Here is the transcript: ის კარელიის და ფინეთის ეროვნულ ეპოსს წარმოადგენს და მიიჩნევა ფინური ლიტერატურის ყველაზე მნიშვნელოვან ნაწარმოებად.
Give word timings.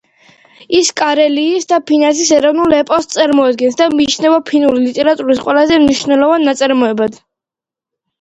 ის 0.77 0.87
კარელიის 0.99 1.67
და 1.73 1.77
ფინეთის 1.89 2.31
ეროვნულ 2.37 2.73
ეპოსს 2.77 3.11
წარმოადგენს 3.17 3.77
და 3.81 3.87
მიიჩნევა 3.99 4.39
ფინური 4.47 4.81
ლიტერატურის 4.87 5.43
ყველაზე 5.45 5.79
მნიშვნელოვან 5.85 6.47
ნაწარმოებად. 6.51 7.21